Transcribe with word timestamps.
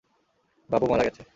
বাবু 0.69 0.85
মারা 0.87 1.03
গেছে। 1.03 1.21